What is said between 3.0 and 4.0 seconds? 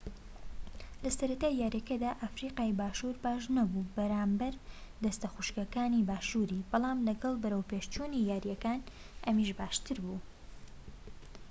باشنەبوو